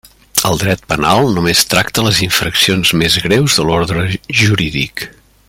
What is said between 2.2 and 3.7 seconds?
infraccions més greus de